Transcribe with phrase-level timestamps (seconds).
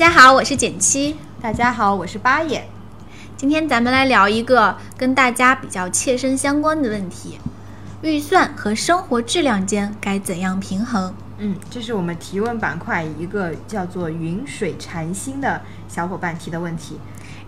[0.00, 1.14] 家好，我是简七。
[1.42, 2.66] 大家好，我是八眼。
[3.36, 7.38] 今天咱们来聊一个跟大家比较切身相关的问题：
[8.00, 11.12] 预算和生活质量间该怎样平衡？
[11.36, 16.98] 嗯，这是我们提问板块一个叫做“云水禅心”的小伙伴提的问题。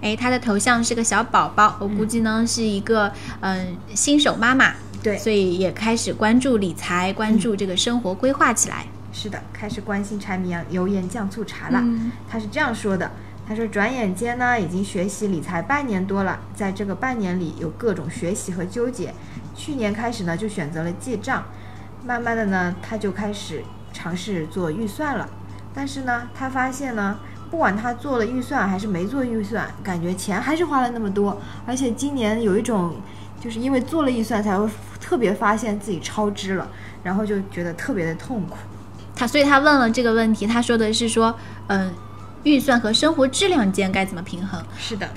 [0.03, 3.11] 哎，他的头像是个小宝宝，我估计呢是一个
[3.41, 8.85] 嗯新手妈妈，对所以也开始关注理财，关注这个生活规划起来。
[9.13, 11.79] 是的，开始关心柴米油油盐酱醋茶了。
[11.83, 13.11] 嗯他是这样说的
[13.47, 19.13] ：“他说，转眼间呢，已经学习理财半年多了，在这个半年里有各种学习和纠结。
[19.55, 21.45] 去年开始呢，就选择了记账，
[22.05, 25.29] 慢慢的呢，他就开始尝试做预算了。
[25.75, 27.19] 但是呢，他发现呢，
[27.51, 32.97] 不管他做了预算还是没做预算，感觉钱还是花了那么多，而且今年有一种。”
[33.43, 34.69] 就是因为做了预算，才会
[35.01, 36.69] 特别发现自己超支了，
[37.03, 38.57] 然后就觉得特别的痛苦。
[39.23, 41.33] 他所以他问了这个问题，他说的是说，
[41.69, 41.95] 嗯，
[42.43, 44.61] 预算和生活质量间该怎么平衡？
[44.77, 45.09] 是的，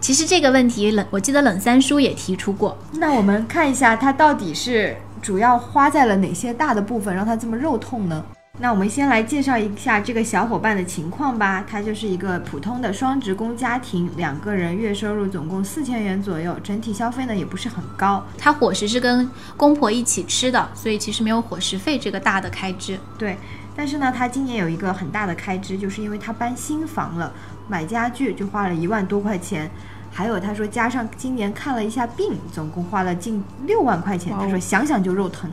[0.00, 2.76] 其实这个问题冷，我记得冷三叔也提出过。
[2.92, 8.22] 那我们看一下，它到底是主要花在了哪些大的部分，让它这么肉痛呢？
[8.60, 11.64] 那我们先来介绍一下这个小伙伴的情况吧。
[11.68, 18.26] 他就是一个普通的双职工家庭，两个人月收入总共四千元左右，整体消费呢也不是很高。
[18.36, 22.98] 他伙食是跟公婆一起吃的，所以其实没有伙食费这个大的开支。
[23.16, 23.38] 对，
[23.76, 27.32] 但是呢，他今年有一个很大的开支，就是因为他搬新房了，
[27.68, 29.70] 买家具就花了一万多块钱。
[30.10, 34.34] 还有他说加上今年看了一下病，总共花了近六万块钱。
[34.36, 35.48] 他说想想就肉疼。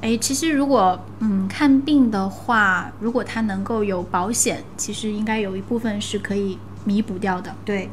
[0.00, 7.54] 哎，其实如果嗯看病的话，如果他能够有保险，其实应该有一部分是可以弥补掉的。
[7.64, 7.88] 对，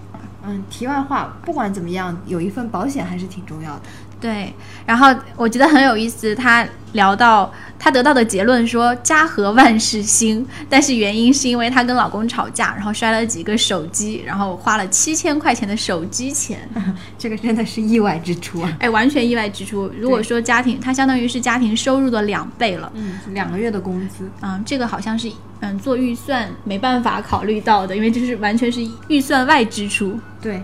[0.45, 3.81] 嗯，题外话，不管怎么样，有一份保险还是挺重要的。
[4.19, 4.53] 对，
[4.85, 6.65] 然后我觉得很有意思，他
[6.97, 16.67] 聊到她得到的结论说家和万事兴，但是原因是因为她跟老公吵架，然后摔了几个手机，然后花了七千块钱的手机钱，
[17.17, 18.77] 这个真的是意外支出啊！
[18.79, 19.89] 哎，完全意外支出。
[19.99, 22.91] 如果说家庭，它相当于是家庭收入的两倍了。
[22.95, 24.29] 嗯，两个月的工资。
[24.41, 30.19] 嗯，这个好像是嗯做预算没办法考虑到的，因为这是完全是预算外支出。
[30.41, 30.63] 对，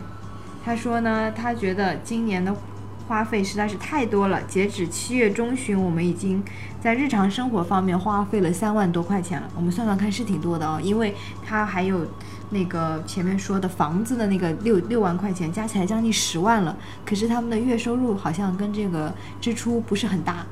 [0.65, 2.53] 他说呢，他觉得今年的
[3.07, 4.41] 花费实在是太多了。
[4.43, 6.43] 截止七月中旬，我们已经
[6.81, 9.47] 在日常生活方面花费了三万多块钱了。
[9.55, 11.13] 我们算算看，是挺多的哦，因为
[11.45, 12.05] 他还有
[12.49, 16.75] 那个前面说的房子的那个六六万块钱，加起来将近十万了。
[17.05, 20.45] 可是他们的月收入好像跟这个支出不是很大。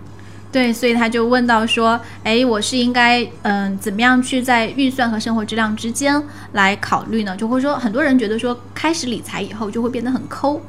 [0.51, 7.37] 对，所以他就问到说，哎，我是应该嗯怎么样去在预算和生活质量之间来考虑呢？
[7.37, 10.61] 就会说很多人觉得说开始理财以后就会变得很抠，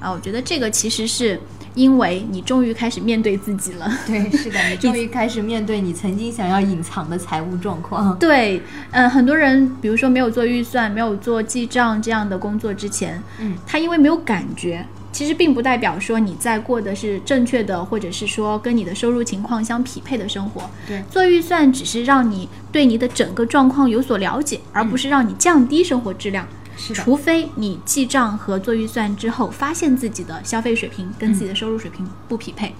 [0.00, 1.38] 啊，我觉得这个其实是
[1.74, 3.90] 因为你终于开始面对自己了。
[4.06, 8.16] 对，是的，你 终于开始面对你曾经想要隐藏的财务状况。
[8.18, 8.60] 对，
[8.90, 20.68] 嗯，很多人比如说没有做预算、没有做记账这样的工作之前，嗯，他因为没有感觉，其实并不代表说你在过的是正确的，或者是说跟你的收入情况相匹配的生活。
[20.86, 26.46] 对做预算只是让你对你的整个状况有所了解，而不是让你降低生活质量。
[26.78, 32.72] 是，除非你记账和做预算之后，发现自己的消费水平跟自己的收入水平不匹配。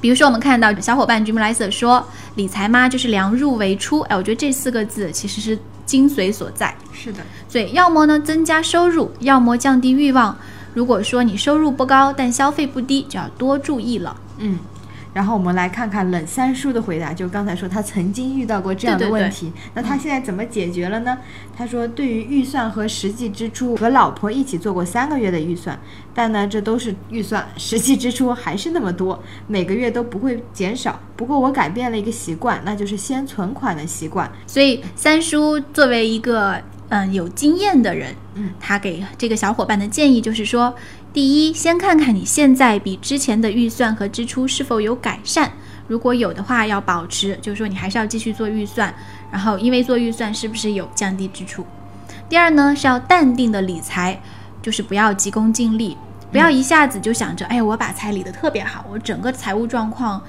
[0.00, 2.04] 比如说，我们看到小伙伴 Dream l i s e r 说，
[2.34, 4.00] 理财嘛就是量入为出。
[4.00, 5.56] 哎，我觉得这四个字其实是
[5.86, 6.76] 精髓所在。
[6.92, 10.36] 是的，所以，要么呢增加收入，要么降低欲望。
[10.74, 14.16] 如果说你收入不高，但消费不低，就要多注意了。
[14.38, 14.58] 嗯。
[15.12, 21.18] 然后我们来看看冷三叔的回答，就刚才说他曾经遇到过这样的对对对问题，那他现在怎么解决了呢？
[21.56, 25.78] 他说，对于预算和实际支出，和老婆一起做过三个月的预算，
[26.14, 30.98] 但呢，这都是预算，实际支出还是那么多，每个月都不会减少。
[31.16, 34.30] 不过我改变了一个习惯，那就是先存款的习惯。
[34.46, 40.74] 所以，三叔作为一个嗯有经验的人，嗯，他给这个小伙伴的建议就是说，
[41.12, 45.50] 第一，先看看你现在比之前的预算和支出是否有改善，
[45.86, 48.94] 如果有的话要保持，就是说你还是要继续做预算，
[49.30, 51.66] 然后因为做预算是不是有降低支出。
[52.30, 54.22] 第二呢，是要淡定的理财，
[54.62, 55.98] 就是不要急功近利，
[56.30, 60.22] 不要一下子就想着，哎，我把财理得特别好，我整个财务状况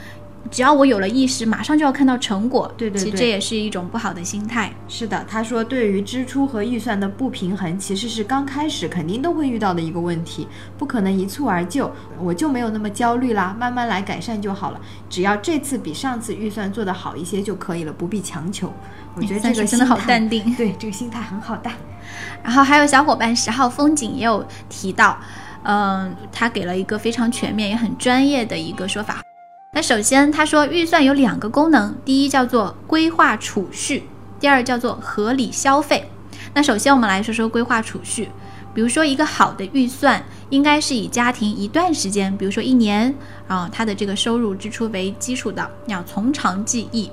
[0.51, 2.71] 只要我有了意识，马上就要看到成果。
[2.77, 4.71] 对对对其实这也是一种不好的心态。
[4.87, 10.47] 是的，他说，对于支出和预算的不平衡，其实是刚开始肯定都会遇到的一个问题，
[10.77, 11.91] 不可能一蹴而就。
[12.19, 14.79] 我就没有那么焦虑啦，慢慢来改善就好了。
[15.09, 18.71] 只要这次比上次预算做得好一些就可以了，不必强求。
[19.15, 21.71] 我觉得这个真的好淡定对，这个心态很好的。
[22.43, 25.17] 然后还有小伙伴十号风景也有提到，
[25.63, 29.21] 嗯、他给了一个非常全面也很专业的一个说法。
[29.75, 34.03] 那首先他说预算有两个功能，第一叫做规划储蓄，
[34.39, 36.07] 第二叫做合理消费。
[36.53, 38.29] 那首先我们来说说规划储蓄，
[38.75, 43.11] 比如说一个好的预算应该是以家庭一段时间，比如说一年
[43.47, 47.09] 啊，他的这个收入支出为基础的，要从长计议。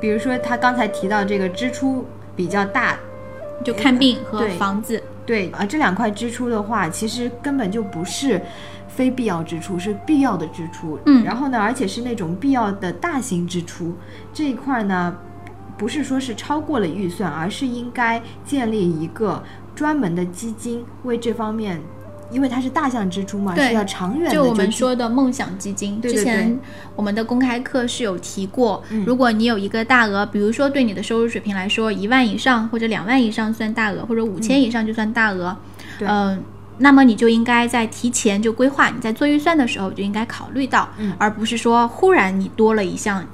[0.00, 2.98] 比如说他刚才提到这个支出比较大，
[3.62, 8.40] 就看病和房子，对啊，这两块支出的话，其实根本就不是
[8.88, 10.98] 非必要支出，是必要的支出。
[11.06, 13.94] 嗯然后呢，而且是那种必要的大型支出
[14.32, 15.16] 这一块呢，
[15.76, 19.42] 不是说是超过了预算，而是应该建立一个
[19.74, 21.80] 专门的基金，为这方面，
[22.34, 24.34] 因为它是大项支出嘛，对是要长远的。
[24.34, 26.58] 就我们说的梦想基金，对对之前
[26.96, 29.04] 我们的公开课是有提过，嗯。
[29.06, 35.56] 如果你有一个大额，比如说对你的收入水平来说，一万以上或者两万以上算大额，或者五千以上就算大额，
[35.98, 36.08] 对。
[36.08, 36.42] 嗯、
[36.78, 41.12] 那么你就应该在提前就规划，你在做预算的时候就应该考虑到，嗯。
[41.18, 43.24] 而不是说忽然你多了一项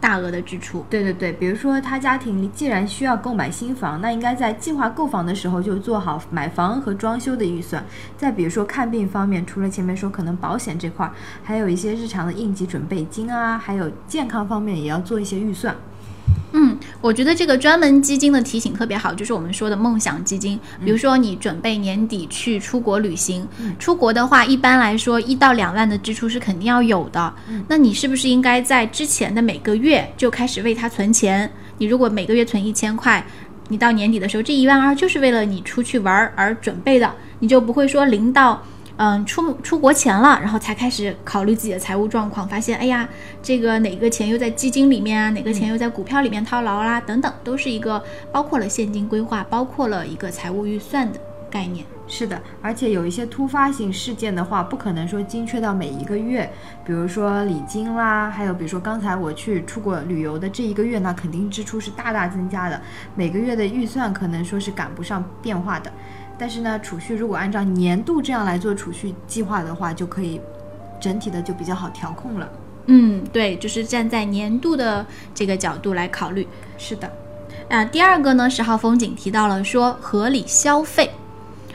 [0.00, 0.84] 大额的支出。
[0.88, 7.84] 对对对，比如说他家庭既然需要购买新房，那应该在计划购房的时候就做好买房和装修的预算。
[8.16, 11.12] 再比如说看病方面，除了前面说可能保险这块儿，
[11.42, 15.74] 还有一些日常的应急准备金啊，还有健康方面也要做一些预算。
[16.52, 20.58] 嗯，我觉得这个专门基金的提醒特别好，就是我们说的梦想基金。
[20.84, 23.46] 比如说，你准备年底去出国旅行，
[23.78, 27.34] 出国的话，一般来说一到两万的支出是肯定要有的。
[27.68, 31.50] 那你是不是应该在之前的每个月就开始为它存钱？
[31.76, 33.24] 你如果每个月存一千块，
[33.68, 38.62] 你到年底的时候，这一万二就是为了你出去玩儿而准备的，你就不会说零到。
[38.98, 43.08] 嗯，出出国前了，然后才开始考虑自己的财务状况，发现哎呀，
[43.40, 48.02] 这个哪个钱又在基金里面啊，哪个钱又在股票里面套牢啦，等等，都是一个
[48.32, 51.86] 包括了现金规划，包括了一个财务预算的概念。
[52.10, 56.50] 是的，而且有一些突发性事件的话，不可能说精确到每一个月，
[56.84, 62.80] 比如说礼金啦，还有比如说刚才我去出国旅游的这一个月，那肯定支出是大大增加的，
[63.14, 65.92] 每个月的预算可能说是赶不上变化的。
[66.38, 70.40] 但是呢，储蓄如果按照年度这样来做储蓄计划的话，就可以
[71.00, 72.48] 整体的就比较好调控了。
[72.86, 75.04] 嗯，对，就是站在年度的
[75.34, 76.46] 这个角度来考虑。
[76.78, 77.10] 是的，
[77.68, 81.10] 啊，第二个呢，十号风景提到了说合理消费，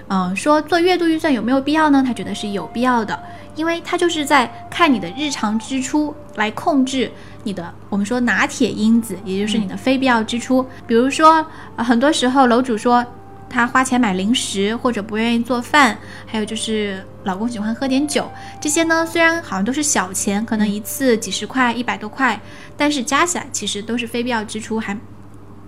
[0.07, 2.01] 嗯、说做月度预算有没有必要呢？
[2.03, 3.21] 他觉得是有必要的，
[3.55, 7.11] 因为他就是在看你的日常支出来控制
[7.43, 10.65] 你的我们说拿铁因子，也就是你的非必要支出。
[10.87, 11.45] 比如说，
[11.75, 13.05] 很多时候楼主说
[13.53, 15.95] 他花钱买零食，或者不愿意做饭，
[16.25, 18.27] 还有就是老公喜欢喝点酒，
[18.59, 22.41] 这些呢虽然好像都是小钱，可能一次几十块、一百多块，
[22.75, 24.97] 但是加起来其实都是非必要支出，还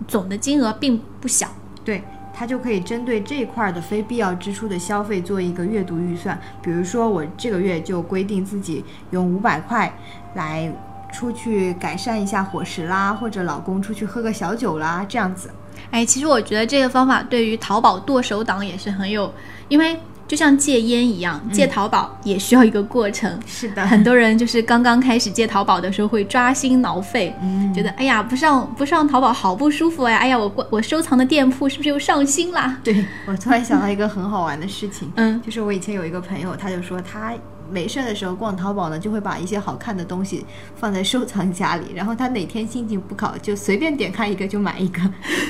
[0.08, 1.48] 总的金额并不小。
[1.84, 2.04] 对。
[2.38, 9.98] 他就可以针对这一块儿的非必要支出的消费做一个月度预算，比如说我这个月就规定自己用五百块
[10.34, 10.70] 来
[11.14, 15.50] 出去改善一下伙食啦，或者老公出去喝个小酒啦，这样子。
[15.92, 19.34] 哎，其实我觉得这个方法对于淘宝剁手党也是很有，
[19.68, 23.38] 因为就像戒烟一样，戒淘宝也需要一个过程。
[23.46, 32.78] 是的很多人就是刚刚开始戒淘宝的时候会抓心挠肺，嗯觉得哎呀不上不上淘宝好不舒服呀，哎呀我关我收藏的店铺是不是又上新啦？
[32.84, 37.32] 对我突然想到一个很好玩的事情，嗯就是我以前有一个朋友，他就说他
[37.72, 40.46] 没事的时候逛淘宝呢，就会把一些好看的东西
[40.76, 45.02] 放在收藏夹里，然后他哪天心情不好，就随便点开一个就买一个，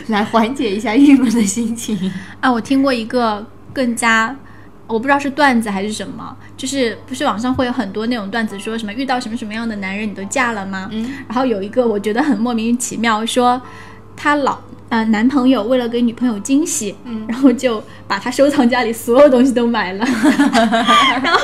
[0.08, 2.12] 来缓解一下郁闷的心情。
[2.40, 4.36] 啊，我听过一个更加。
[4.88, 10.88] 我不知道是段子还是什么，就是不是网上会有很多那种段子，说什么遇到什么什么样的男人你都嫁了吗？
[10.92, 13.60] 嗯，然后有一个我觉得很莫名其妙，说
[14.16, 20.06] 他老呃男朋友为了给女朋友惊喜，嗯然后就把他收藏家里所有东西都买了。
[21.24, 21.40] 然后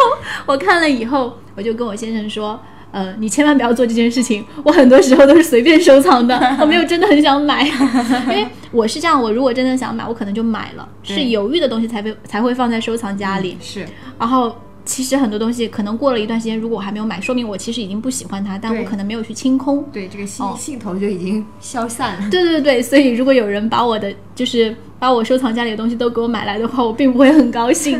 [0.46, 2.60] 我看了以后，我就跟我先生说。
[2.94, 4.44] 呃，你千万不要做这件事情。
[4.66, 7.66] 我很多时候都是随便收藏的， 我没有真的很想买，
[8.28, 13.58] 因为我是这样，我如果真的想买，我可能就买了，是犹豫的东西才会才会放在收藏家里。
[13.62, 13.88] 是
[14.20, 19.84] 然后其实很多东西可能过了一段时间，如果我还没有买，说明我其实已经不喜欢它，但我可能没有去清空。
[19.94, 22.30] 对这个兴哦兴头就已经消散了。
[22.30, 28.00] 对对对，所以如果有人把我的就是把我收藏家里的东西都给我买来的话，我并不会很高兴。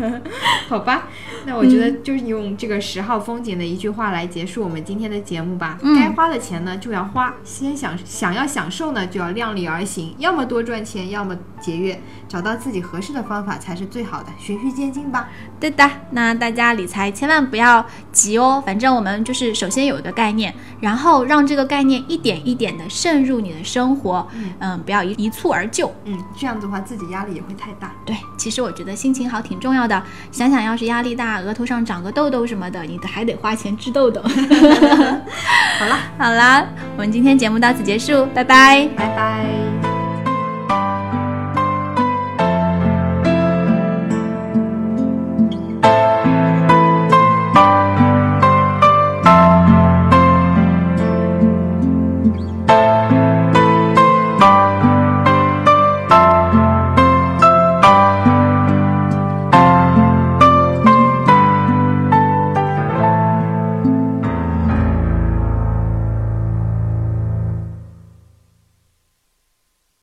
[0.68, 1.08] 好吧，
[1.46, 5.78] 那我觉得就是用这个十号风景的一句话来结束我们今天的节目吧。
[5.82, 15.28] 嗯该花的钱呢就要花，先想想要享受呢就要量力而行，要么多赚钱，要么节约，找到自己合适的方法才是最好的，循序渐进吧。
[15.58, 24.26] 对的，那大家理财千万不要急哦，反正我们就是首先有一个概念，然后让这个概念一点一点的渗入你的生活，
[24.60, 25.92] 嗯不要一一蹴而就。
[26.04, 27.92] 嗯，这样子的话自己压力也会太大。
[28.06, 30.02] 对，其实我觉得心情好挺重要的。
[30.32, 34.20] 想想要是压力大，额头上长个痘痘什么的，你还得花钱治痘痘。
[35.78, 38.88] 好啦，好啦，我们今天节目到此结束，拜拜。
[38.96, 39.59] 拜拜。